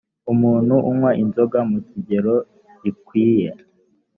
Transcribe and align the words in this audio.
umuntu 0.31 0.75
anywa 0.89 1.11
inzoga 1.23 1.59
mukigero 1.69 2.35
gikwiye 2.81 3.49